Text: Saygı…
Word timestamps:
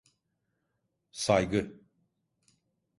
Saygı… 1.11 1.79